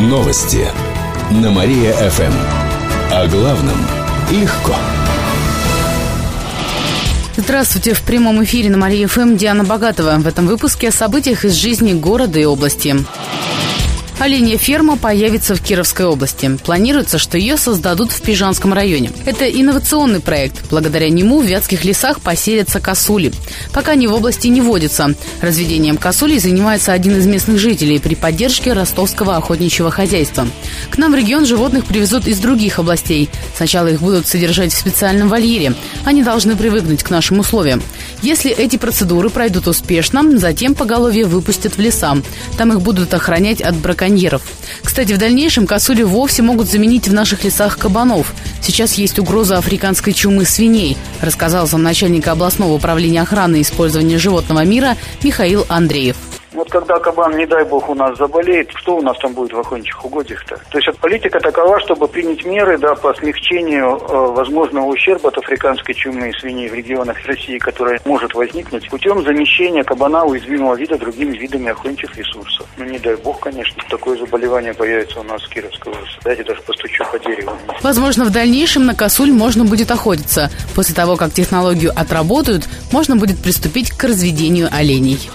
Новости 0.00 0.66
на 1.30 1.50
Мария-ФМ. 1.50 2.32
О 3.12 3.26
главном 3.26 3.76
легко. 4.30 4.74
Здравствуйте. 7.36 7.92
В 7.92 8.00
прямом 8.00 8.42
эфире 8.44 8.70
на 8.70 8.78
Мария-ФМ 8.78 9.36
Диана 9.36 9.62
Богатова. 9.62 10.16
В 10.16 10.26
этом 10.26 10.46
выпуске 10.46 10.88
о 10.88 10.90
событиях 10.90 11.44
из 11.44 11.52
жизни 11.52 11.92
города 11.92 12.38
и 12.38 12.46
области. 12.46 12.96
Оленья 14.20 14.58
ферма 14.58 14.98
появится 14.98 15.54
в 15.54 15.62
Кировской 15.62 16.04
области. 16.04 16.54
Планируется, 16.62 17.16
что 17.16 17.38
ее 17.38 17.56
создадут 17.56 18.12
в 18.12 18.20
Пижанском 18.20 18.74
районе. 18.74 19.12
Это 19.24 19.46
инновационный 19.48 20.20
проект. 20.20 20.68
Благодаря 20.70 21.08
нему 21.08 21.40
в 21.40 21.46
Вятских 21.46 21.86
лесах 21.86 22.20
поселятся 22.20 22.80
косули. 22.80 23.32
Пока 23.72 23.92
они 23.92 24.06
в 24.08 24.12
области 24.12 24.48
не 24.48 24.60
водятся. 24.60 25.14
Разведением 25.40 25.96
косулей 25.96 26.38
занимается 26.38 26.92
один 26.92 27.16
из 27.16 27.26
местных 27.26 27.58
жителей 27.58 27.98
при 27.98 28.14
поддержке 28.14 28.74
ростовского 28.74 29.38
охотничьего 29.38 29.90
хозяйства. 29.90 30.46
К 30.90 30.98
нам 30.98 31.12
в 31.12 31.14
регион 31.14 31.46
животных 31.46 31.86
привезут 31.86 32.26
из 32.26 32.40
других 32.40 32.78
областей. 32.78 33.30
Сначала 33.56 33.86
их 33.86 34.02
будут 34.02 34.26
содержать 34.26 34.74
в 34.74 34.78
специальном 34.78 35.30
вольере. 35.30 35.72
Они 36.04 36.22
должны 36.22 36.56
привыкнуть 36.56 37.02
к 37.02 37.08
нашим 37.08 37.38
условиям. 37.38 37.82
Если 38.20 38.50
эти 38.50 38.76
процедуры 38.76 39.30
пройдут 39.30 39.66
успешно, 39.66 40.38
затем 40.38 40.74
поголовье 40.74 41.24
выпустят 41.24 41.78
в 41.78 41.80
леса. 41.80 42.18
Там 42.58 42.70
их 42.74 42.82
будут 42.82 43.14
охранять 43.14 43.62
от 43.62 43.76
браконьеров 43.76 44.09
браконьеров. 44.10 44.42
Кстати, 44.82 45.12
в 45.12 45.18
дальнейшем 45.18 45.66
косули 45.66 46.02
вовсе 46.02 46.42
могут 46.42 46.68
заменить 46.68 47.08
в 47.08 47.12
наших 47.12 47.44
лесах 47.44 47.78
кабанов. 47.78 48.32
Сейчас 48.60 48.94
есть 48.94 49.18
угроза 49.18 49.58
африканской 49.58 50.12
чумы 50.12 50.44
свиней, 50.44 50.96
рассказал 51.20 51.66
замначальника 51.66 52.32
областного 52.32 52.72
управления 52.72 53.22
охраны 53.22 53.56
и 53.56 53.62
использования 53.62 54.18
животного 54.18 54.64
мира 54.64 54.96
Михаил 55.22 55.64
Андреев. 55.68 56.16
Вот 56.60 56.68
когда 56.68 56.98
кабан, 56.98 57.38
не 57.38 57.46
дай 57.46 57.64
бог, 57.64 57.88
у 57.88 57.94
нас 57.94 58.18
заболеет, 58.18 58.70
что 58.74 58.96
у 58.96 59.00
нас 59.00 59.16
там 59.16 59.32
будет 59.32 59.54
в 59.54 59.58
охотничьих 59.58 60.04
угодьях-то? 60.04 60.56
То 60.70 60.76
есть 60.76 60.88
вот 60.88 60.98
политика 60.98 61.40
такова, 61.40 61.80
чтобы 61.80 62.06
принять 62.06 62.44
меры 62.44 62.76
да, 62.76 62.94
по 62.94 63.14
смягчению 63.14 63.96
э, 63.96 64.32
возможного 64.32 64.84
ущерба 64.84 65.30
от 65.30 65.38
африканской 65.38 65.94
чумы 65.94 66.28
и 66.28 66.32
свиней 66.38 66.68
в 66.68 66.74
регионах 66.74 67.16
России, 67.24 67.56
которая 67.56 67.98
может 68.04 68.34
возникнуть 68.34 68.90
путем 68.90 69.24
замещения 69.24 69.82
кабана 69.84 70.26
уязвимого 70.26 70.74
вида 70.74 70.98
другими 70.98 71.34
видами 71.34 71.70
охотничьих 71.70 72.14
ресурсов. 72.14 72.66
Ну, 72.76 72.84
не 72.84 72.98
дай 72.98 73.16
бог, 73.16 73.40
конечно, 73.40 73.82
такое 73.88 74.18
заболевание 74.18 74.74
появится 74.74 75.20
у 75.20 75.22
нас 75.22 75.42
в 75.42 75.48
Кировской 75.48 75.94
области. 75.94 76.18
Дайте 76.24 76.44
даже 76.44 76.60
постучу 76.60 77.04
по 77.10 77.18
дереву. 77.20 77.52
Возможно, 77.80 78.26
в 78.26 78.30
дальнейшем 78.30 78.84
на 78.84 78.94
косуль 78.94 79.32
можно 79.32 79.64
будет 79.64 79.90
охотиться. 79.90 80.50
После 80.74 80.94
того, 80.94 81.16
как 81.16 81.32
технологию 81.32 81.92
отработают, 81.96 82.68
можно 82.92 83.16
будет 83.16 83.38
приступить 83.38 83.92
к 83.92 84.04
разведению 84.04 84.68
оленей. 84.70 85.30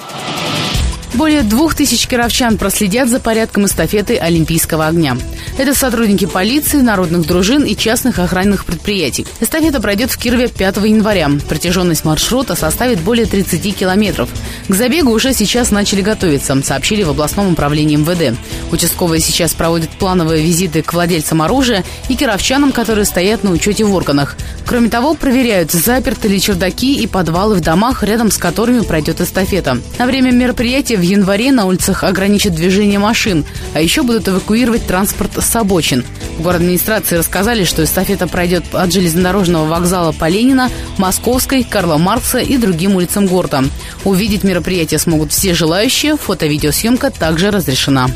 Более 1.15 1.43
двух 1.43 1.75
тысяч 1.75 2.07
кировчан 2.07 2.57
проследят 2.57 3.07
за 3.07 3.21
порядком 3.21 3.65
эстафеты 3.65 4.17
Олимпийского 4.17 4.87
огня. 4.87 5.17
Это 5.57 5.73
сотрудники 5.73 6.25
полиции, 6.25 6.81
народных 6.81 7.25
дружин 7.25 7.63
и 7.63 7.73
частных 7.73 8.19
охранных 8.19 8.65
предприятий. 8.65 9.25
Эстафета 9.39 9.79
пройдет 9.79 10.11
в 10.11 10.17
Кирове 10.17 10.49
5 10.49 10.75
января. 10.77 11.31
Протяженность 11.47 12.03
маршрута 12.03 12.55
составит 12.55 12.99
более 12.99 13.25
30 13.25 13.73
километров. 13.77 14.29
К 14.67 14.73
забегу 14.73 15.11
уже 15.11 15.33
сейчас 15.33 15.71
начали 15.71 16.01
готовиться, 16.01 16.61
сообщили 16.61 17.03
в 17.03 17.09
областном 17.11 17.53
управлении 17.53 17.95
МВД. 17.95 18.37
Участковые 18.71 19.21
сейчас 19.21 19.53
проводят 19.53 19.89
плановые 19.91 20.43
визиты 20.43 20.81
к 20.81 20.93
владельцам 20.93 21.41
оружия 21.41 21.83
и 22.09 22.15
кировчанам, 22.15 22.71
которые 22.71 23.05
стоят 23.05 23.43
на 23.43 23.51
учете 23.51 23.85
в 23.85 23.93
органах. 23.93 24.35
Кроме 24.65 24.89
того, 24.89 25.13
проверяют, 25.13 25.71
заперты 25.71 26.27
ли 26.27 26.41
чердаки 26.41 26.95
и 26.95 27.07
подвалы 27.07 27.55
в 27.55 27.61
домах, 27.61 28.03
рядом 28.03 28.31
с 28.31 28.37
которыми 28.37 28.81
пройдет 28.81 29.21
эстафета. 29.21 29.77
На 29.99 30.05
время 30.05 30.31
мероприятия 30.31 30.97
в 30.97 31.01
январе 31.01 31.51
на 31.51 31.65
улицах 31.65 32.03
ограничат 32.03 32.55
движение 32.55 32.99
машин, 32.99 33.45
а 33.73 33.81
еще 33.81 34.01
будут 34.01 34.27
эвакуировать 34.27 34.87
транспорт 34.87 35.31
с 35.37 35.55
обочин. 35.55 36.03
В 36.37 36.41
город 36.41 36.61
администрации 36.61 37.17
рассказали, 37.17 37.63
что 37.63 37.83
эстафета 37.83 38.27
пройдет 38.27 38.63
от 38.73 38.91
железнодорожного 38.91 39.67
вокзала 39.67 40.11
по 40.11 40.27
Ленина, 40.27 40.69
Московской, 40.97 41.63
Карла 41.63 41.97
Маркса 41.97 42.39
и 42.39 42.57
другим 42.57 42.95
улицам 42.95 43.27
города. 43.27 43.63
Увидеть 44.03 44.43
мероприятие 44.43 44.99
смогут 44.99 45.31
все 45.31 45.53
желающие, 45.53 46.17
фото-видеосъемка 46.17 47.11
также 47.11 47.51
разрешена. 47.51 48.09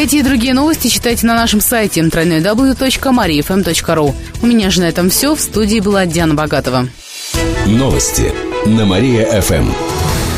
Эти 0.00 0.16
и 0.16 0.22
другие 0.22 0.54
новости 0.54 0.88
читайте 0.88 1.26
на 1.26 1.34
нашем 1.34 1.60
сайте 1.60 2.00
www.mariafm.ru. 2.00 4.14
У 4.40 4.46
меня 4.46 4.70
же 4.70 4.80
на 4.80 4.88
этом 4.88 5.10
все. 5.10 5.34
В 5.34 5.40
студии 5.42 5.78
была 5.78 6.06
Диана 6.06 6.32
Богатова. 6.32 6.88
Новости 7.66 8.32
на 8.64 8.86
Мария-ФМ. 8.86 9.70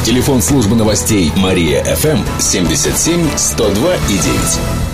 Телефон 0.05 0.43
службы 0.43 0.75
новостей 0.75 1.31
Мария-ФМ 1.37 2.41
77 2.41 3.37
102 3.37 3.95
и 3.95 4.19
9. 4.19 4.92